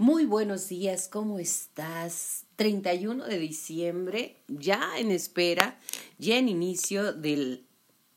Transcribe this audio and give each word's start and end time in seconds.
Muy 0.00 0.26
buenos 0.26 0.68
días, 0.68 1.08
¿cómo 1.08 1.40
estás? 1.40 2.44
31 2.54 3.24
de 3.24 3.36
diciembre, 3.36 4.36
ya 4.46 4.96
en 4.96 5.10
espera, 5.10 5.80
ya 6.18 6.38
en 6.38 6.48
inicio 6.48 7.12
del 7.12 7.66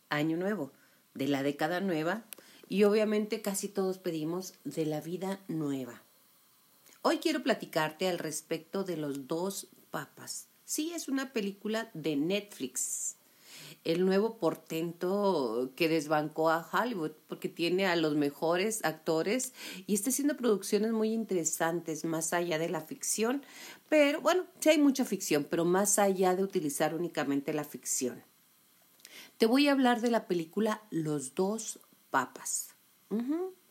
año 0.07 0.37
nuevo, 0.37 0.71
de 1.15 1.27
la 1.27 1.41
década 1.41 1.79
nueva 1.79 2.23
y 2.69 2.83
obviamente 2.83 3.41
casi 3.41 3.67
todos 3.67 3.97
pedimos 3.97 4.53
de 4.63 4.85
la 4.85 5.01
vida 5.01 5.39
nueva. 5.47 6.03
Hoy 7.01 7.17
quiero 7.17 7.41
platicarte 7.41 8.07
al 8.07 8.19
respecto 8.19 8.83
de 8.83 8.97
los 8.97 9.27
dos 9.27 9.67
papas. 9.89 10.49
Sí, 10.63 10.93
es 10.93 11.07
una 11.07 11.33
película 11.33 11.89
de 11.95 12.15
Netflix 12.15 13.15
el 13.83 14.05
nuevo 14.05 14.37
portento 14.37 15.71
que 15.75 15.89
desbancó 15.89 16.49
a 16.49 16.67
Hollywood, 16.71 17.11
porque 17.27 17.49
tiene 17.49 17.85
a 17.85 17.95
los 17.95 18.15
mejores 18.15 18.83
actores 18.83 19.53
y 19.87 19.93
está 19.93 20.09
haciendo 20.09 20.37
producciones 20.37 20.91
muy 20.91 21.13
interesantes, 21.13 22.05
más 22.05 22.33
allá 22.33 22.57
de 22.57 22.69
la 22.69 22.81
ficción, 22.81 23.43
pero 23.89 24.21
bueno, 24.21 24.45
sí 24.59 24.69
hay 24.69 24.77
mucha 24.77 25.05
ficción, 25.05 25.45
pero 25.49 25.65
más 25.65 25.99
allá 25.99 26.35
de 26.35 26.43
utilizar 26.43 26.95
únicamente 26.95 27.53
la 27.53 27.63
ficción. 27.63 28.23
Te 29.37 29.45
voy 29.45 29.67
a 29.67 29.71
hablar 29.71 30.01
de 30.01 30.11
la 30.11 30.27
película 30.27 30.83
Los 30.91 31.35
dos 31.35 31.79
papas. 32.09 32.75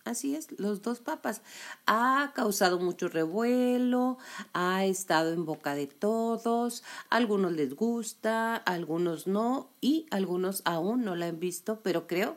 Así 0.04 0.34
es, 0.34 0.48
los 0.58 0.80
dos 0.80 1.00
papas. 1.00 1.42
Ha 1.86 2.32
causado 2.34 2.78
mucho 2.78 3.08
revuelo, 3.08 4.16
ha 4.54 4.84
estado 4.86 5.32
en 5.32 5.44
boca 5.44 5.74
de 5.74 5.86
todos, 5.86 6.82
algunos 7.10 7.52
les 7.52 7.74
gusta, 7.74 8.56
algunos 8.56 9.26
no 9.26 9.70
y 9.80 10.06
algunos 10.10 10.62
aún 10.64 11.04
no 11.04 11.16
la 11.16 11.26
han 11.26 11.38
visto, 11.38 11.80
pero 11.82 12.06
creo 12.06 12.36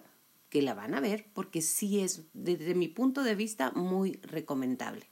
que 0.50 0.62
la 0.62 0.74
van 0.74 0.94
a 0.94 1.00
ver 1.00 1.26
porque 1.34 1.62
sí 1.62 2.02
es, 2.02 2.24
desde 2.34 2.76
mi 2.76 2.90
punto 2.90 3.24
de 3.24 3.36
vista, 3.36 3.72
muy 3.72 4.20
recomendable. 4.24 5.08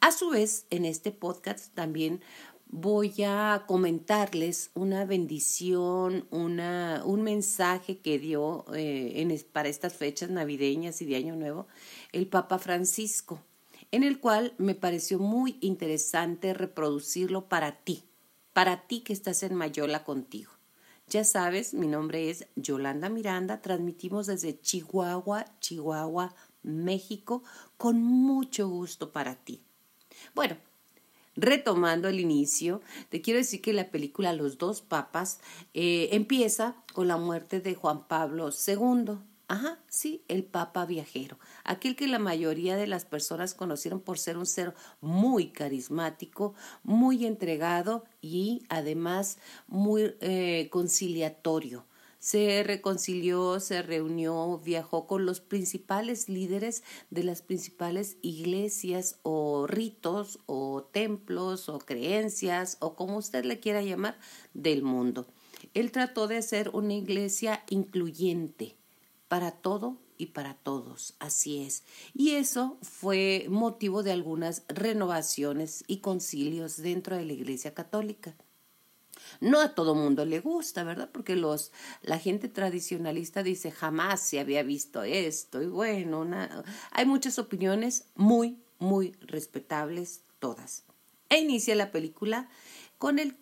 A 0.00 0.12
su 0.12 0.30
vez, 0.30 0.66
en 0.70 0.84
este 0.84 1.12
podcast 1.12 1.74
también 1.74 2.22
voy 2.68 3.14
a 3.24 3.64
comentarles 3.66 4.70
una 4.74 5.04
bendición, 5.04 6.26
una, 6.30 7.02
un 7.04 7.22
mensaje 7.22 7.98
que 7.98 8.18
dio 8.18 8.64
eh, 8.74 9.12
en, 9.16 9.36
para 9.52 9.68
estas 9.68 9.94
fechas 9.94 10.30
navideñas 10.30 11.00
y 11.00 11.06
de 11.06 11.16
Año 11.16 11.36
Nuevo 11.36 11.66
el 12.12 12.26
Papa 12.26 12.58
Francisco, 12.58 13.40
en 13.92 14.02
el 14.02 14.20
cual 14.20 14.54
me 14.58 14.74
pareció 14.74 15.18
muy 15.18 15.56
interesante 15.60 16.54
reproducirlo 16.54 17.48
para 17.48 17.72
ti, 17.84 18.04
para 18.52 18.86
ti 18.86 19.00
que 19.00 19.12
estás 19.12 19.42
en 19.42 19.54
Mayola 19.54 20.04
contigo. 20.04 20.52
Ya 21.08 21.22
sabes, 21.22 21.72
mi 21.72 21.86
nombre 21.86 22.30
es 22.30 22.48
Yolanda 22.56 23.08
Miranda, 23.08 23.62
transmitimos 23.62 24.26
desde 24.26 24.60
Chihuahua, 24.60 25.44
Chihuahua, 25.60 26.34
México, 26.64 27.44
con 27.76 28.02
mucho 28.02 28.68
gusto 28.68 29.12
para 29.12 29.36
ti. 29.36 29.62
Bueno, 30.34 30.56
retomando 31.36 32.08
el 32.08 32.20
inicio, 32.20 32.80
te 33.08 33.20
quiero 33.20 33.38
decir 33.38 33.60
que 33.60 33.72
la 33.72 33.90
película 33.90 34.32
Los 34.32 34.58
dos 34.58 34.82
papas 34.82 35.40
eh, 35.74 36.08
empieza 36.12 36.76
con 36.92 37.08
la 37.08 37.16
muerte 37.16 37.60
de 37.60 37.74
Juan 37.74 38.06
Pablo 38.06 38.50
II. 38.50 39.18
Ajá, 39.48 39.78
sí, 39.88 40.24
el 40.26 40.42
Papa 40.42 40.86
viajero, 40.86 41.38
aquel 41.62 41.94
que 41.94 42.08
la 42.08 42.18
mayoría 42.18 42.76
de 42.76 42.88
las 42.88 43.04
personas 43.04 43.54
conocieron 43.54 44.00
por 44.00 44.18
ser 44.18 44.38
un 44.38 44.46
ser 44.46 44.74
muy 45.00 45.50
carismático, 45.50 46.54
muy 46.82 47.24
entregado 47.24 48.04
y 48.20 48.64
además 48.68 49.38
muy 49.68 50.16
eh, 50.20 50.68
conciliatorio 50.72 51.86
se 52.18 52.62
reconcilió, 52.62 53.60
se 53.60 53.82
reunió, 53.82 54.60
viajó 54.64 55.06
con 55.06 55.26
los 55.26 55.40
principales 55.40 56.28
líderes 56.28 56.82
de 57.10 57.24
las 57.24 57.42
principales 57.42 58.16
iglesias 58.22 59.18
o 59.22 59.66
ritos 59.66 60.40
o 60.46 60.82
templos 60.92 61.68
o 61.68 61.78
creencias 61.78 62.76
o 62.80 62.94
como 62.94 63.18
usted 63.18 63.44
le 63.44 63.60
quiera 63.60 63.82
llamar 63.82 64.18
del 64.54 64.82
mundo. 64.82 65.26
Él 65.74 65.92
trató 65.92 66.26
de 66.28 66.42
ser 66.42 66.70
una 66.70 66.94
iglesia 66.94 67.64
incluyente 67.68 68.76
para 69.28 69.50
todo 69.50 69.98
y 70.18 70.26
para 70.26 70.54
todos, 70.54 71.14
así 71.18 71.62
es. 71.62 71.84
Y 72.14 72.32
eso 72.32 72.78
fue 72.82 73.46
motivo 73.48 74.02
de 74.02 74.12
algunas 74.12 74.64
renovaciones 74.68 75.84
y 75.86 75.98
concilios 75.98 76.78
dentro 76.78 77.16
de 77.16 77.24
la 77.24 77.32
Iglesia 77.32 77.74
Católica. 77.74 78.34
No 79.40 79.60
a 79.60 79.74
todo 79.74 79.94
mundo 79.94 80.24
le 80.24 80.40
gusta, 80.40 80.84
¿verdad? 80.84 81.10
Porque 81.12 81.36
los, 81.36 81.72
la 82.02 82.18
gente 82.18 82.48
tradicionalista 82.48 83.42
dice 83.42 83.70
jamás 83.70 84.20
se 84.20 84.40
había 84.40 84.62
visto 84.62 85.02
esto. 85.02 85.62
Y 85.62 85.66
bueno, 85.66 86.26
hay 86.90 87.06
muchas 87.06 87.38
opiniones 87.38 88.06
muy, 88.14 88.58
muy 88.78 89.12
respetables 89.20 90.22
todas. 90.38 90.84
E 91.28 91.38
inicia 91.38 91.74
la 91.74 91.90
película 91.90 92.48
con 92.98 93.18
el 93.18 93.36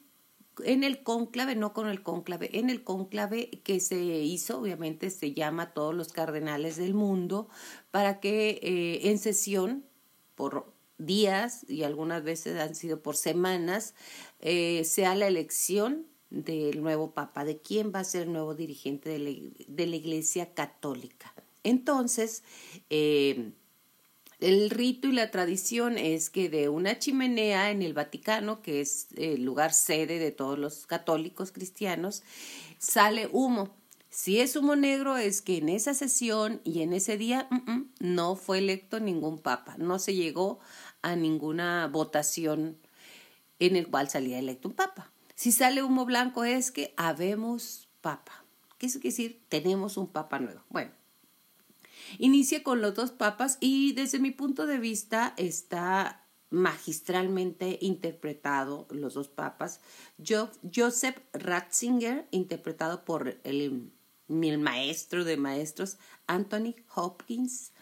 en 0.63 0.85
el 0.85 1.03
cónclave, 1.03 1.57
no 1.57 1.73
con 1.73 1.89
el 1.89 2.03
cónclave, 2.03 2.51
en 2.59 2.71
el 2.71 2.85
cónclave 2.85 3.51
que 3.65 3.81
se 3.81 3.97
hizo, 3.97 4.61
obviamente 4.61 5.11
se 5.11 5.35
llama 5.35 5.73
todos 5.73 5.95
los 5.95 6.13
cardenales 6.13 6.77
del 6.77 6.95
mundo, 6.95 7.49
para 7.91 8.21
que 8.21 8.61
eh, 8.63 9.11
en 9.11 9.19
sesión, 9.19 9.85
por 10.35 10.74
días 10.99 11.65
y 11.69 11.83
algunas 11.83 12.23
veces 12.23 12.59
han 12.59 12.75
sido 12.75 13.03
por 13.03 13.17
semanas, 13.17 13.95
eh, 14.41 14.85
sea 14.85 15.15
la 15.15 15.27
elección 15.27 16.07
del 16.31 16.83
nuevo 16.83 17.13
papa, 17.13 17.45
de 17.45 17.59
quién 17.59 17.93
va 17.95 18.01
a 18.01 18.05
ser 18.05 18.23
el 18.23 18.33
nuevo 18.33 18.55
dirigente 18.55 19.11
de 19.11 19.87
la, 19.87 19.97
Iglesia 19.97 20.53
Católica. 20.55 21.33
Entonces, 21.63 22.43
eh, 22.91 23.53
el 24.41 24.71
rito 24.71 25.09
y 25.09 25.13
la 25.13 25.31
tradición 25.31 25.97
es 25.97 26.29
que 26.29 26.49
de 26.49 26.69
una 26.69 26.99
chimenea 26.99 27.71
en 27.71 27.83
el 27.83 27.95
Vaticano, 27.95 28.63
que 28.63 28.81
es 28.81 29.09
el 29.17 29.45
lugar 29.45 29.73
sede 29.73 30.19
de 30.19 30.33
todos 30.33 30.59
los 30.59 30.87
católicos 30.87 31.53
cristianos, 31.53 32.23
sale 32.79 33.29
humo. 33.33 33.75
Si 34.11 34.41
es 34.41 34.55
humo 34.55 34.77
negro 34.77 35.17
es 35.17 35.43
que 35.43 35.57
en 35.57 35.69
esa 35.69 35.95
sesión 35.95 36.61
y 36.63 36.83
en 36.83 36.93
ese 36.93 37.17
día 37.17 37.49
mm, 37.51 37.71
mm, 37.71 37.91
no 38.01 38.37
fue 38.37 38.59
electo 38.59 39.01
ningún 39.01 39.39
papa, 39.39 39.77
no 39.79 39.99
se 39.99 40.15
llegó 40.15 40.61
a 41.05 41.17
ninguna 41.17 41.87
votación 41.87 42.79
en 43.59 43.77
el 43.77 43.89
cual 43.89 44.09
salía 44.09 44.39
electo 44.39 44.69
un 44.69 44.75
papa. 44.75 45.13
Si 45.35 45.53
sale 45.53 45.83
humo 45.83 46.07
blanco 46.07 46.45
es 46.45 46.71
que 46.71 46.95
habemos 46.97 47.89
papa. 48.01 48.45
¿Qué 48.79 48.89
quiere 48.89 49.09
decir? 49.11 49.43
Tenemos 49.51 49.99
un 49.99 50.09
papa 50.09 50.39
nuevo. 50.39 50.63
Bueno, 50.71 50.91
inicia 52.19 52.63
con 52.63 52.81
los 52.81 52.95
dos 52.95 53.11
papas 53.11 53.59
y 53.61 53.93
desde 53.93 54.19
mi 54.19 54.31
punto 54.31 54.67
de 54.67 54.79
vista 54.79 55.35
está 55.37 56.25
magistralmente 56.49 57.79
interpretado 57.83 58.87
los 58.91 59.13
dos 59.13 59.29
papas. 59.29 59.81
Joseph 60.25 61.19
Ratzinger, 61.35 62.27
interpretado 62.31 63.05
por 63.05 63.39
el, 63.45 63.93
el 64.29 64.59
maestro 64.59 65.25
de 65.25 65.37
maestros, 65.37 65.99
Anthony 66.27 66.75
Hopkins. 66.95 67.73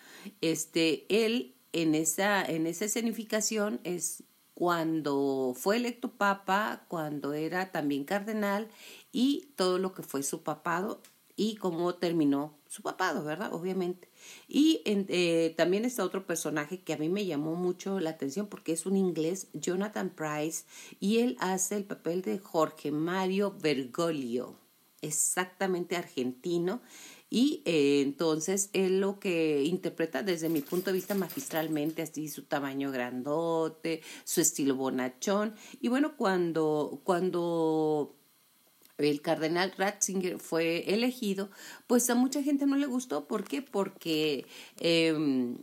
Este, 0.40 1.06
él 1.08 1.54
en 1.72 1.94
esa, 1.94 2.44
en 2.44 2.66
esa 2.66 2.84
escenificación 2.84 3.80
es 3.84 4.24
cuando 4.54 5.54
fue 5.56 5.76
electo 5.76 6.12
papa, 6.12 6.84
cuando 6.88 7.32
era 7.32 7.72
también 7.72 8.04
cardenal 8.04 8.68
y 9.10 9.48
todo 9.56 9.78
lo 9.78 9.94
que 9.94 10.02
fue 10.02 10.22
su 10.22 10.42
papado 10.42 11.00
y 11.36 11.56
cómo 11.56 11.94
terminó 11.94 12.54
su 12.68 12.82
papado, 12.82 13.24
¿verdad? 13.24 13.52
Obviamente. 13.52 14.08
Y 14.48 14.82
eh, 14.84 15.54
también 15.56 15.84
está 15.84 16.04
otro 16.04 16.26
personaje 16.26 16.80
que 16.80 16.92
a 16.92 16.98
mí 16.98 17.08
me 17.08 17.26
llamó 17.26 17.54
mucho 17.54 18.00
la 18.00 18.10
atención 18.10 18.46
porque 18.46 18.72
es 18.72 18.86
un 18.86 18.96
inglés, 18.96 19.48
Jonathan 19.52 20.10
Price, 20.10 20.64
y 21.00 21.18
él 21.18 21.36
hace 21.40 21.76
el 21.76 21.84
papel 21.84 22.22
de 22.22 22.38
Jorge 22.38 22.90
Mario 22.90 23.56
Bergoglio, 23.60 24.56
exactamente 25.00 25.96
argentino. 25.96 26.80
Y 27.34 27.62
eh, 27.64 28.02
entonces 28.02 28.68
él 28.74 29.00
lo 29.00 29.18
que 29.18 29.62
interpreta 29.62 30.22
desde 30.22 30.50
mi 30.50 30.60
punto 30.60 30.90
de 30.90 30.96
vista 30.96 31.14
magistralmente, 31.14 32.02
así 32.02 32.28
su 32.28 32.42
tamaño 32.42 32.90
grandote, 32.90 34.02
su 34.24 34.42
estilo 34.42 34.76
bonachón. 34.76 35.54
Y 35.80 35.88
bueno, 35.88 36.14
cuando, 36.18 37.00
cuando 37.04 38.14
el 38.98 39.22
cardenal 39.22 39.72
Ratzinger 39.78 40.38
fue 40.38 40.92
elegido, 40.92 41.48
pues 41.86 42.10
a 42.10 42.14
mucha 42.14 42.42
gente 42.42 42.66
no 42.66 42.76
le 42.76 42.84
gustó. 42.84 43.26
¿Por 43.26 43.44
qué? 43.44 43.62
Porque 43.62 44.44
em, 44.78 45.56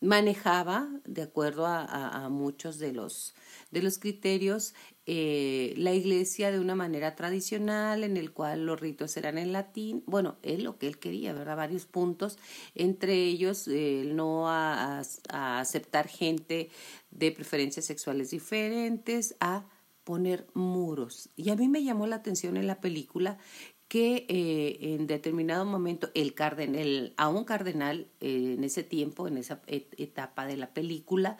manejaba, 0.00 0.88
de 1.04 1.22
acuerdo 1.22 1.66
a, 1.66 1.82
a, 1.84 2.28
muchos 2.28 2.78
de 2.78 2.92
los, 2.92 3.34
de 3.72 3.82
los 3.82 3.98
criterios, 3.98 4.72
eh, 5.10 5.72
la 5.78 5.94
iglesia 5.94 6.52
de 6.52 6.60
una 6.60 6.74
manera 6.74 7.16
tradicional, 7.16 8.04
en 8.04 8.18
el 8.18 8.30
cual 8.30 8.66
los 8.66 8.78
ritos 8.78 9.16
eran 9.16 9.38
en 9.38 9.52
latín. 9.52 10.02
Bueno, 10.04 10.36
es 10.42 10.62
lo 10.62 10.76
que 10.76 10.86
él 10.86 10.98
quería, 10.98 11.32
¿verdad? 11.32 11.56
Varios 11.56 11.86
puntos, 11.86 12.38
entre 12.74 13.14
ellos 13.14 13.68
el 13.68 14.16
no 14.16 14.50
a, 14.50 15.00
aceptar 15.30 16.08
gente 16.08 16.68
de 17.10 17.32
preferencias 17.32 17.86
sexuales 17.86 18.28
diferentes, 18.28 19.34
a 19.40 19.64
poner 20.04 20.46
muros. 20.52 21.30
Y 21.36 21.48
a 21.48 21.56
mí 21.56 21.68
me 21.68 21.82
llamó 21.82 22.06
la 22.06 22.16
atención 22.16 22.58
en 22.58 22.66
la 22.66 22.82
película 22.82 23.38
que 23.88 24.26
eh, 24.28 24.94
en 24.94 25.06
determinado 25.06 25.64
momento 25.64 26.10
el 26.12 26.34
cardenal, 26.34 27.14
a 27.16 27.30
un 27.30 27.44
cardenal 27.44 28.08
eh, 28.20 28.56
en 28.58 28.62
ese 28.62 28.82
tiempo, 28.82 29.26
en 29.26 29.38
esa 29.38 29.62
etapa 29.66 30.46
de 30.46 30.58
la 30.58 30.74
película, 30.74 31.38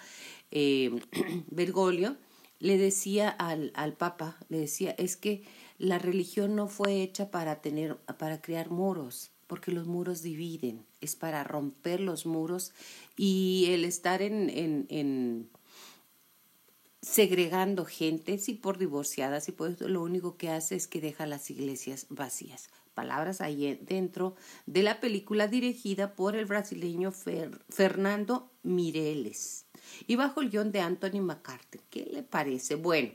eh, 0.51 0.91
Bergoglio 1.51 2.17
le 2.61 2.77
decía 2.77 3.29
al, 3.29 3.73
al 3.75 3.95
Papa, 3.95 4.39
le 4.49 4.59
decía, 4.59 4.95
es 4.99 5.17
que 5.17 5.45
la 5.79 5.99
religión 5.99 6.57
no 6.57 6.69
fue 6.69 7.03
hecha 7.03 7.31
para 7.31 7.61
tener, 7.61 7.97
para 8.19 8.41
crear 8.41 8.71
muros, 8.71 9.31
porque 9.47 9.73
los 9.73 9.87
muros 9.87 10.23
dividen, 10.23 10.85
es 11.01 11.15
para 11.17 11.45
romper 11.45 12.01
los 12.01 12.27
muros 12.27 12.73
y 13.17 13.67
el 13.69 13.85
estar 13.85 14.23
en, 14.23 14.51
en, 14.51 14.87
en 14.91 15.49
segregando 17.01 17.85
gente, 17.85 18.39
si 18.39 18.55
por 18.55 18.77
divorciadas 18.77 19.49
y 19.49 19.53
por 19.53 19.71
eso 19.71 19.89
lo 19.89 20.03
único 20.03 20.37
que 20.37 20.51
hace 20.51 20.75
es 20.75 20.89
que 20.89 21.01
deja 21.01 21.27
las 21.27 21.51
iglesias 21.51 22.07
vacías. 22.11 22.69
Palabras 22.95 23.41
ahí 23.41 23.79
dentro 23.83 24.35
de 24.67 24.83
la 24.83 24.99
película 24.99 25.47
dirigida 25.47 26.17
por 26.17 26.35
el 26.35 26.47
brasileño 26.47 27.13
Fernando 27.13 28.51
Mireles 28.65 29.68
y 30.07 30.17
bajo 30.17 30.41
el 30.41 30.51
guion 30.51 30.73
de 30.73 30.81
Anthony 30.81 31.21
McCarthy. 31.21 31.81
¿Qué 31.91 32.09
le 32.13 32.23
parece? 32.23 32.75
Bueno, 32.75 33.13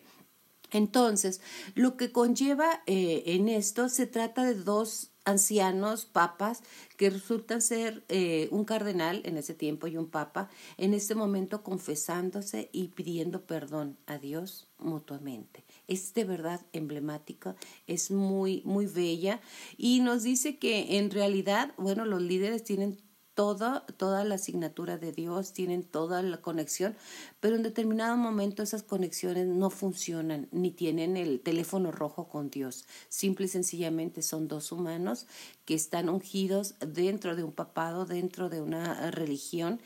entonces, 0.74 1.40
lo 1.76 1.98
que 1.98 2.12
conlleva 2.12 2.82
eh, 2.88 3.24
en 3.28 3.48
esto 3.48 3.90
se 3.90 4.08
trata 4.08 4.44
de 4.44 4.56
dos 4.56 5.12
ancianos 5.26 6.06
papas 6.06 6.62
que 6.98 7.10
resultan 7.10 7.62
ser 7.62 8.04
eh, 8.10 8.50
un 8.52 8.66
cardenal 8.66 9.22
en 9.24 9.38
ese 9.38 9.54
tiempo 9.54 9.88
y 9.88 9.98
un 9.98 10.10
papa, 10.10 10.50
en 10.78 10.94
este 10.94 11.16
momento 11.16 11.64
confesándose 11.64 12.70
y 12.74 12.90
pidiendo 12.90 13.46
perdón 13.46 13.98
a 14.06 14.18
Dios 14.18 14.68
mutuamente. 14.80 15.64
Es 15.88 16.14
de 16.14 16.26
verdad 16.26 16.66
emblemática, 16.74 17.56
es 17.88 18.12
muy, 18.12 18.62
muy 18.66 18.86
bella 18.86 19.40
y 19.78 20.02
nos 20.02 20.24
dice 20.24 20.58
que 20.58 20.98
en 20.98 21.10
realidad, 21.12 21.74
bueno, 21.78 22.04
los 22.06 22.22
líderes 22.22 22.64
tienen 22.64 22.98
toda, 23.36 23.86
toda 23.98 24.24
la 24.24 24.36
asignatura 24.36 24.98
de 24.98 25.12
Dios, 25.12 25.54
tienen 25.54 25.84
toda 25.84 26.22
la 26.22 26.38
conexión, 26.38 26.96
pero 27.40 27.56
en 27.56 27.64
determinado 27.64 28.16
momento 28.18 28.64
esas 28.64 28.84
conexiones 28.84 29.48
no 29.48 29.70
funcionan 29.70 30.48
ni 30.52 30.72
tienen 30.72 31.18
el 31.18 31.40
teléfono 31.40 31.92
rojo 31.92 32.28
con 32.28 32.50
Dios. 32.50 32.86
Simple 33.10 33.46
y 33.46 33.50
sencillamente 33.50 34.22
son 34.22 34.48
dos 34.48 34.72
humanos 34.72 35.26
que 35.66 35.74
están 35.74 36.10
ungidos 36.10 36.76
dentro 36.80 37.36
de 37.36 37.44
un 37.44 37.52
papado, 37.52 38.06
dentro 38.06 38.50
de 38.50 38.62
una 38.62 39.12
religión, 39.12 39.80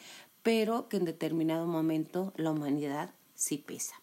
pero 0.44 0.88
que 0.90 0.98
en 0.98 1.06
determinado 1.06 1.68
momento 1.68 2.34
la 2.36 2.52
humanidad 2.52 3.12
sí 3.36 3.58
pesa. 3.58 3.96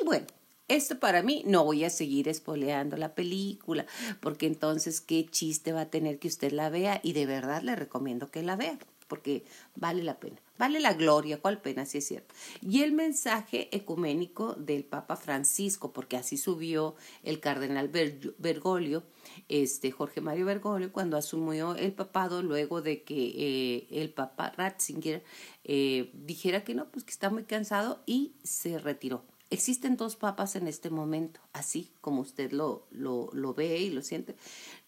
Y 0.00 0.04
bueno, 0.04 0.26
esto 0.68 0.98
para 0.98 1.22
mí 1.22 1.42
no 1.46 1.64
voy 1.64 1.84
a 1.84 1.90
seguir 1.90 2.28
espoleando 2.28 2.96
la 2.96 3.14
película, 3.14 3.86
porque 4.20 4.46
entonces 4.46 5.00
qué 5.00 5.26
chiste 5.26 5.72
va 5.72 5.82
a 5.82 5.90
tener 5.90 6.18
que 6.18 6.28
usted 6.28 6.52
la 6.52 6.70
vea 6.70 7.00
y 7.02 7.12
de 7.12 7.26
verdad 7.26 7.62
le 7.62 7.76
recomiendo 7.76 8.30
que 8.30 8.42
la 8.42 8.56
vea, 8.56 8.78
porque 9.08 9.44
vale 9.74 10.02
la 10.02 10.18
pena. 10.18 10.40
Vale 10.56 10.78
la 10.78 10.94
gloria, 10.94 11.40
cuál 11.40 11.60
pena, 11.60 11.84
si 11.84 11.98
es 11.98 12.06
cierto. 12.06 12.32
Y 12.62 12.82
el 12.82 12.92
mensaje 12.92 13.68
ecuménico 13.76 14.54
del 14.54 14.84
Papa 14.84 15.16
Francisco, 15.16 15.92
porque 15.92 16.16
así 16.16 16.36
subió 16.36 16.94
el 17.24 17.40
cardenal 17.40 17.88
Bergoglio, 18.38 19.02
este 19.48 19.90
Jorge 19.90 20.20
Mario 20.20 20.46
Bergoglio, 20.46 20.92
cuando 20.92 21.16
asumió 21.16 21.74
el 21.74 21.92
papado 21.92 22.40
luego 22.40 22.82
de 22.82 23.02
que 23.02 23.32
eh, 23.36 23.86
el 23.90 24.10
Papa 24.10 24.52
Ratzinger 24.56 25.24
eh, 25.64 26.10
dijera 26.14 26.62
que 26.62 26.74
no, 26.74 26.88
pues 26.88 27.04
que 27.04 27.10
está 27.10 27.30
muy 27.30 27.42
cansado 27.42 28.00
y 28.06 28.34
se 28.44 28.78
retiró. 28.78 29.24
Existen 29.50 29.96
dos 29.96 30.16
papas 30.16 30.56
en 30.56 30.66
este 30.66 30.90
momento, 30.90 31.40
así 31.52 31.92
como 32.00 32.22
usted 32.22 32.50
lo, 32.50 32.86
lo, 32.90 33.28
lo 33.32 33.54
ve 33.54 33.78
y 33.78 33.90
lo 33.90 34.02
siente. 34.02 34.36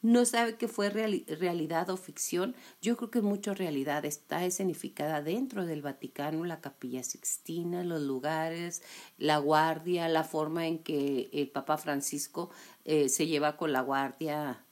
No 0.03 0.25
sabe 0.25 0.57
que 0.57 0.67
fue 0.67 0.91
realidad 0.91 1.91
o 1.91 1.97
ficción. 1.97 2.55
Yo 2.81 2.97
creo 2.97 3.11
que 3.11 3.21
mucho 3.21 3.55
realidad 3.55 4.05
está 4.05 4.45
escenificada 4.45 5.23
dentro 5.23 5.67
del 5.67 5.83
Vaticano, 5.83 6.45
la 6.45 6.61
capilla 6.61 7.03
sixtina, 7.03 7.85
los 7.85 8.03
lugares, 8.03 8.83
la 9.19 9.39
guardia, 9.39 10.09
la 10.09 10.25
forma 10.25 10.67
en 10.67 10.79
que 10.79 11.29
el 11.33 11.49
Papa 11.51 11.77
Francisco 11.77 12.51
eh, 12.85 13.09
se 13.09 13.27
lleva 13.27 13.57
con 13.57 13.73
la 13.73 13.83
guardia 13.83 14.66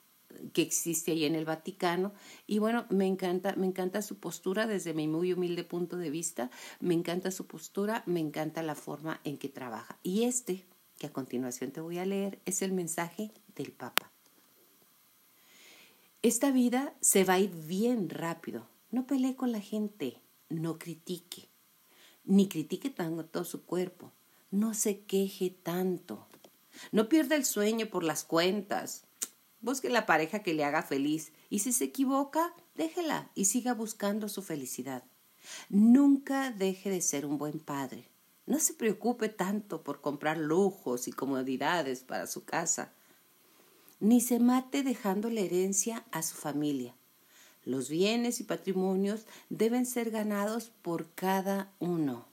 que 0.53 0.63
existe 0.63 1.13
ahí 1.13 1.25
en 1.25 1.35
el 1.35 1.45
Vaticano. 1.45 2.13
Y 2.47 2.59
bueno, 2.59 2.87
me 2.91 3.07
encanta, 3.07 3.55
me 3.57 3.67
encanta 3.67 4.03
su 4.03 4.19
postura 4.19 4.67
desde 4.67 4.95
mi 4.95 5.09
muy 5.09 5.33
humilde 5.33 5.65
punto 5.65 5.97
de 5.97 6.11
vista, 6.11 6.51
me 6.81 6.95
encanta 6.95 7.31
su 7.31 7.47
postura, 7.47 8.03
me 8.07 8.21
encanta 8.21 8.63
la 8.63 8.75
forma 8.75 9.21
en 9.25 9.39
que 9.39 9.49
trabaja. 9.49 9.99
Y 10.03 10.25
este, 10.25 10.65
que 10.99 11.07
a 11.07 11.13
continuación 11.13 11.71
te 11.71 11.81
voy 11.81 11.99
a 11.99 12.07
leer, 12.07 12.41
es 12.45 12.63
el 12.63 12.73
mensaje 12.73 13.31
del 13.55 13.73
Papa. 13.73 14.11
Esta 16.23 16.51
vida 16.51 16.95
se 17.01 17.25
va 17.25 17.35
a 17.35 17.41
ir 17.41 17.51
bien 17.51 18.09
rápido. 18.09 18.67
No 18.91 19.07
pelee 19.07 19.37
con 19.37 19.53
la 19.53 19.61
gente, 19.61 20.21
no 20.49 20.79
critique, 20.79 21.49
ni 22.25 22.49
critique 22.49 22.91
tanto 22.91 23.45
su 23.45 23.65
cuerpo, 23.65 24.13
no 24.51 24.73
se 24.73 25.01
queje 25.01 25.51
tanto, 25.51 26.27
no 26.93 27.09
pierda 27.09 27.37
el 27.37 27.45
sueño 27.45 27.87
por 27.87 28.05
las 28.05 28.25
cuentas, 28.25 29.05
Busque 29.65 29.89
la 29.89 30.05
pareja 30.05 30.41
que 30.41 30.53
le 30.53 30.63
haga 30.63 30.83
feliz 30.83 31.33
y 31.49 31.61
si 31.61 31.73
se 31.73 31.85
equivoca, 31.85 32.53
déjela 32.75 33.31
y 33.35 33.47
siga 33.47 33.73
buscando 33.73 34.29
su 34.29 34.43
felicidad. 34.43 35.05
Nunca 35.71 36.51
deje 36.51 36.91
de 36.91 37.01
ser 37.01 37.25
un 37.25 37.39
buen 37.39 37.59
padre. 37.59 38.11
No 38.45 38.59
se 38.59 38.75
preocupe 38.75 39.31
tanto 39.31 39.83
por 39.83 40.03
comprar 40.03 40.37
lujos 40.37 41.09
y 41.09 41.13
comodidades 41.13 42.01
para 42.01 42.27
su 42.27 42.45
casa. 42.45 42.93
Ni 44.01 44.21
se 44.21 44.39
mate 44.39 44.83
dejando 44.83 45.31
la 45.31 45.41
herencia 45.41 46.05
a 46.11 46.23
su 46.23 46.35
familia. 46.35 46.95
Los 47.65 47.89
bienes 47.89 48.41
y 48.41 48.45
patrimonios 48.45 49.25
deben 49.49 49.87
ser 49.87 50.11
ganados 50.11 50.73
por 50.83 51.09
cada 51.15 51.73
uno. 51.79 52.27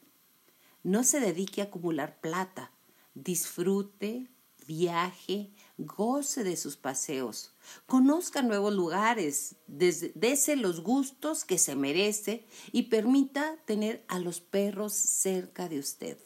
No 0.84 1.06
se 1.06 1.22
dedique 1.22 1.62
a 1.62 1.66
acumular 1.66 2.20
plata. 2.20 2.72
Disfrute, 3.16 4.28
viaje, 4.72 5.52
goce 5.78 6.46
de 6.46 6.56
sus 6.56 6.78
paseos, 6.78 7.54
conozca 7.88 8.42
nuevos 8.42 8.74
lugares, 8.74 9.58
dese 9.68 10.56
los 10.56 10.82
gustos 10.82 11.44
que 11.44 11.58
se 11.58 11.76
merece 11.76 12.46
y 12.72 12.84
permita 12.84 13.58
tener 13.66 14.06
a 14.08 14.18
los 14.18 14.40
perros 14.40 14.94
cerca 14.94 15.68
de 15.68 15.80
usted. 15.80 16.18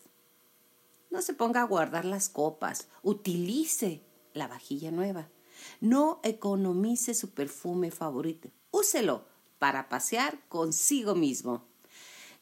No 1.09 1.23
se 1.23 1.33
ponga 1.33 1.61
a 1.61 1.65
guardar 1.65 2.05
las 2.05 2.29
copas, 2.29 2.87
utilice 3.01 4.03
la 4.33 4.47
vajilla 4.47 4.91
nueva. 4.91 5.27
No 5.81 6.19
economice 6.23 7.15
su 7.15 7.31
perfume 7.31 7.89
favorito, 7.89 8.51
úselo 8.69 9.25
para 9.57 9.89
pasear 9.89 10.47
consigo 10.49 11.15
mismo. 11.15 11.65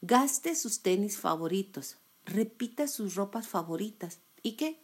Gaste 0.02 0.56
sus 0.56 0.82
tenis 0.82 1.18
favoritos, 1.18 1.96
repita 2.26 2.90
sus 2.90 3.16
ropas 3.16 3.48
favoritas. 3.48 4.20
¿Y 4.42 4.58
qué? 4.58 4.84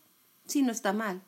Si 0.49 0.63
no 0.63 0.71
está 0.71 0.93
mal. 0.93 1.21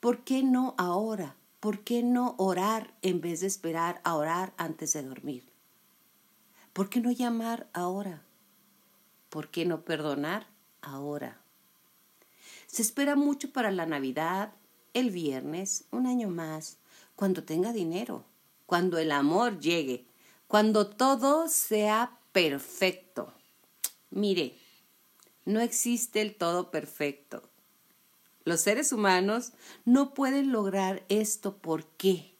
¿Por 0.00 0.24
qué 0.24 0.42
no 0.42 0.74
ahora? 0.78 1.36
¿Por 1.60 1.84
qué 1.84 2.02
no 2.02 2.34
orar 2.38 2.92
en 3.02 3.20
vez 3.20 3.40
de 3.40 3.46
esperar 3.46 4.00
a 4.02 4.16
orar 4.16 4.52
antes 4.56 4.94
de 4.94 5.04
dormir? 5.04 5.44
¿Por 6.72 6.90
qué 6.90 7.00
no 7.00 7.12
llamar 7.12 7.68
ahora? 7.72 8.24
¿Por 9.30 9.48
qué 9.52 9.64
no 9.64 9.82
perdonar 9.82 10.48
ahora? 10.82 11.40
Se 12.66 12.82
espera 12.82 13.14
mucho 13.14 13.52
para 13.52 13.70
la 13.70 13.86
Navidad, 13.86 14.52
el 14.92 15.12
viernes, 15.12 15.84
un 15.92 16.08
año 16.08 16.28
más, 16.28 16.78
cuando 17.14 17.44
tenga 17.44 17.72
dinero, 17.72 18.24
cuando 18.66 18.98
el 18.98 19.12
amor 19.12 19.60
llegue, 19.60 20.04
cuando 20.48 20.88
todo 20.88 21.46
sea 21.46 22.18
perfecto. 22.32 23.32
Mire, 24.10 24.58
no 25.44 25.60
existe 25.60 26.20
el 26.22 26.34
todo 26.34 26.72
perfecto. 26.72 27.53
Los 28.44 28.60
seres 28.60 28.92
humanos 28.92 29.52
no 29.86 30.12
pueden 30.12 30.52
lograr 30.52 31.04
esto. 31.08 31.56
¿Por 31.56 31.86
qué? 31.86 32.36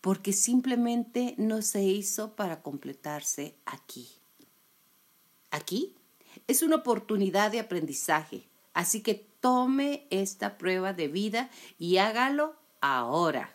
Porque 0.00 0.32
simplemente 0.32 1.36
no 1.38 1.62
se 1.62 1.84
hizo 1.84 2.34
para 2.34 2.62
completarse 2.62 3.54
aquí. 3.64 4.08
Aquí 5.50 5.94
es 6.48 6.62
una 6.62 6.76
oportunidad 6.76 7.52
de 7.52 7.60
aprendizaje, 7.60 8.48
así 8.74 9.02
que 9.02 9.14
tome 9.14 10.06
esta 10.10 10.58
prueba 10.58 10.92
de 10.92 11.06
vida 11.06 11.50
y 11.78 11.98
hágalo 11.98 12.56
ahora. 12.80 13.54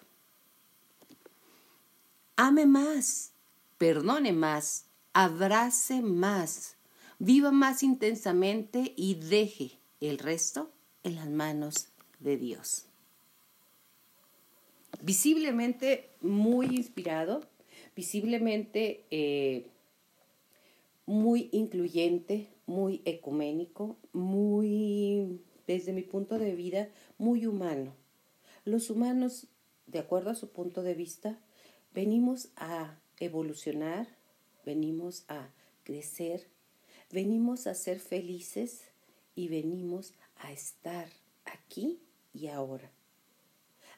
Ame 2.37 2.65
más, 2.65 3.33
perdone 3.77 4.31
más, 4.31 4.85
abrace 5.11 6.01
más, 6.01 6.77
viva 7.19 7.51
más 7.51 7.83
intensamente 7.83 8.93
y 8.95 9.15
deje 9.15 9.79
el 9.99 10.19
resto 10.19 10.71
en 11.07 11.15
las 11.15 11.29
manos 11.29 11.87
de 12.19 12.37
Dios. 12.37 12.85
Visiblemente 15.01 16.09
muy 16.21 16.67
inspirado, 16.67 17.47
visiblemente 17.95 19.05
eh, 19.09 19.69
muy 21.05 21.49
incluyente, 21.51 22.49
muy 22.65 23.01
ecuménico, 23.05 23.97
muy, 24.11 25.41
desde 25.65 25.93
mi 25.93 26.03
punto 26.03 26.37
de 26.37 26.55
vida, 26.55 26.89
muy 27.17 27.45
humano. 27.45 27.95
Los 28.65 28.89
humanos 28.89 29.47
de 29.87 29.99
acuerdo 29.99 30.29
a 30.29 30.35
su 30.35 30.49
punto 30.49 30.83
de 30.83 30.93
vista, 30.93 31.39
venimos 31.93 32.49
a 32.57 32.99
evolucionar, 33.19 34.07
venimos 34.65 35.23
a 35.29 35.49
crecer, 35.83 36.47
venimos 37.09 37.67
a 37.67 37.73
ser 37.73 37.99
felices 37.99 38.83
y 39.33 39.47
venimos 39.47 40.13
a 40.39 40.51
estar 40.51 41.07
aquí 41.45 41.99
y 42.33 42.47
ahora. 42.47 42.91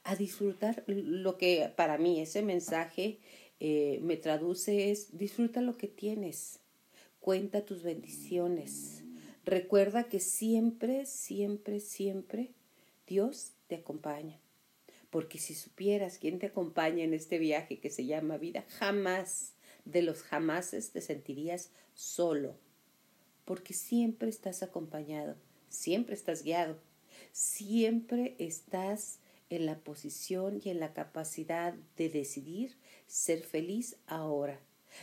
A 0.03 0.15
disfrutar 0.15 0.83
lo 0.87 1.37
que 1.37 1.71
para 1.75 1.97
mí 1.97 2.21
ese 2.21 2.41
mensaje 2.41 3.19
eh, 3.59 3.99
me 4.01 4.17
traduce 4.17 4.91
es 4.91 5.17
disfruta 5.17 5.61
lo 5.61 5.77
que 5.77 5.87
tienes, 5.87 6.59
cuenta 7.19 7.65
tus 7.65 7.83
bendiciones, 7.83 9.03
recuerda 9.43 10.05
que 10.05 10.19
siempre, 10.19 11.05
siempre, 11.05 11.79
siempre 11.79 12.51
Dios 13.05 13.51
te 13.67 13.75
acompaña. 13.75 14.39
Porque 15.09 15.39
si 15.39 15.55
supieras 15.55 16.19
quién 16.19 16.37
te 16.37 16.45
acompaña 16.45 17.03
en 17.03 17.13
este 17.13 17.39
viaje 17.39 17.79
que 17.79 17.89
se 17.89 18.05
llama 18.05 18.37
vida, 18.37 18.63
jamás 18.69 19.53
de 19.83 20.03
los 20.03 20.21
jamases 20.21 20.91
te 20.91 21.01
sentirías 21.01 21.71
solo. 21.95 22.55
Porque 23.43 23.73
siempre 23.73 24.29
estás 24.29 24.61
acompañado, 24.61 25.35
siempre 25.69 26.15
estás 26.15 26.43
guiado, 26.43 26.77
siempre 27.31 28.35
estás 28.39 29.19
en 29.49 29.65
la 29.65 29.79
posición 29.79 30.61
y 30.63 30.69
en 30.69 30.79
la 30.79 30.93
capacidad 30.93 31.73
de 31.97 32.09
decidir 32.09 32.77
ser 33.07 33.41
feliz 33.41 33.97
ahora. 34.07 34.59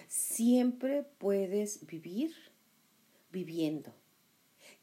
Siempre 0.08 1.02
puedes 1.18 1.86
vivir 1.86 2.34
viviendo. 3.30 3.92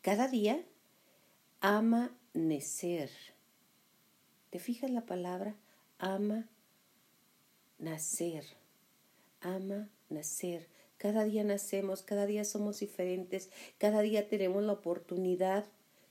Cada 0.01 0.27
día 0.27 0.63
ama 1.61 2.15
nacer. 2.33 3.09
¿Te 4.49 4.59
fijas 4.59 4.91
la 4.91 5.05
palabra? 5.05 5.55
Ama 5.97 6.49
nacer. 7.79 8.45
Ama 9.41 9.89
nacer. 10.09 10.67
Cada 11.03 11.25
día 11.25 11.43
nacemos, 11.43 12.01
cada 12.01 12.25
día 12.25 12.45
somos 12.45 12.79
diferentes, 12.79 13.49
cada 13.77 14.01
día 14.01 14.29
tenemos 14.29 14.63
la 14.63 14.71
oportunidad 14.71 15.65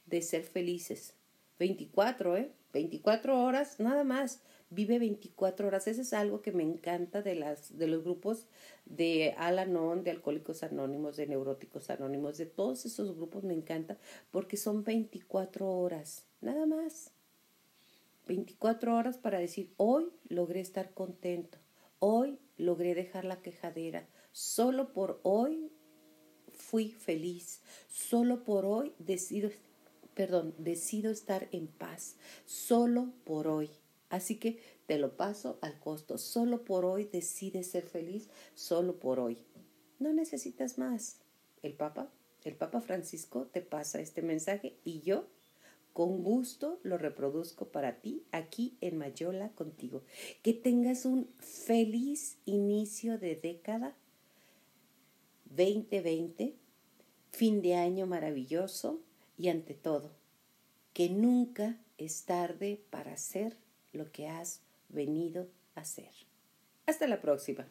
de 0.05 0.21
ser 0.21 0.43
felices. 0.43 1.15
24, 1.59 2.37
¿eh? 2.37 2.53
24 2.75 3.43
horas, 3.43 3.81
nada 3.81 4.05
más. 4.05 4.43
Vive 4.69 4.99
24 4.99 5.67
horas. 5.67 5.89
Eso 5.89 6.03
es 6.03 6.13
algo 6.13 6.43
que 6.43 6.53
me 6.53 6.63
encanta 6.63 7.23
de, 7.23 7.35
las, 7.37 7.79
de 7.79 7.87
los 7.87 8.05
grupos 8.05 8.49
de 8.85 9.35
Alanon, 9.39 10.05
de 10.05 10.11
Alcohólicos 10.11 10.63
Anónimos, 10.63 11.17
de 11.17 11.27
Neuróticos 11.27 11.89
Anónimos, 11.89 12.37
de 12.37 12.45
todos 12.45 12.85
esos 12.85 13.17
grupos 13.17 13.45
me 13.45 13.55
encanta 13.55 13.97
porque 14.31 14.59
son 14.59 14.85
24 14.85 15.71
horas, 15.71 16.27
nada 16.43 16.67
más. 16.67 17.13
24 18.27 18.95
horas 18.95 19.17
para 19.17 19.39
decir, 19.39 19.73
hoy 19.79 20.13
logré 20.29 20.61
estar 20.61 20.93
contento, 20.93 21.57
hoy 21.99 22.39
logré 22.59 22.95
dejar 22.95 23.25
la 23.25 23.41
quejadera, 23.41 24.07
solo 24.33 24.93
por 24.93 25.21
hoy 25.23 25.71
fui 26.53 26.91
feliz, 26.93 27.61
solo 27.89 28.45
por 28.45 28.65
hoy 28.65 28.93
decido 28.99 29.51
perdón, 30.15 30.55
decido 30.59 31.11
estar 31.11 31.49
en 31.53 31.67
paz 31.67 32.17
solo 32.45 33.13
por 33.25 33.47
hoy. 33.47 33.71
Así 34.09 34.39
que 34.39 34.59
te 34.87 34.99
lo 34.99 35.17
paso 35.17 35.59
al 35.63 35.79
costo. 35.79 36.19
Solo 36.19 36.65
por 36.65 36.85
hoy 36.85 37.05
decides 37.05 37.71
ser 37.71 37.85
feliz, 37.85 38.29
solo 38.55 38.99
por 38.99 39.19
hoy. 39.19 39.39
No 39.99 40.13
necesitas 40.13 40.77
más. 40.77 41.21
El 41.63 41.73
Papa, 41.73 42.13
el 42.45 42.55
Papa 42.55 42.81
Francisco 42.81 43.47
te 43.47 43.63
pasa 43.63 44.01
este 44.01 44.21
mensaje 44.21 44.77
y 44.85 45.01
yo 45.01 45.27
con 45.95 46.23
gusto 46.23 46.81
lo 46.83 46.99
reproduzco 46.99 47.69
para 47.69 48.01
ti 48.01 48.25
aquí 48.33 48.77
en 48.81 48.99
Mayola 48.99 49.51
contigo. 49.51 50.03
Que 50.43 50.53
tengas 50.53 51.07
un 51.07 51.29
feliz 51.39 52.37
inicio 52.45 53.19
de 53.19 53.37
década 53.37 53.97
2020, 55.57 56.55
fin 57.31 57.63
de 57.63 57.75
año 57.75 58.07
maravilloso 58.07 59.01
y 59.39 59.49
ante 59.49 59.75
todo, 59.75 60.13
que 60.93 61.09
nunca 61.09 61.79
es 61.99 62.25
tarde 62.25 62.81
para 62.91 63.13
hacer 63.13 63.57
lo 63.93 64.11
que 64.11 64.29
has 64.29 64.61
venido 64.89 65.49
a 65.75 65.81
hacer. 65.81 66.11
Hasta 66.87 67.07
la 67.07 67.21
próxima. 67.21 67.67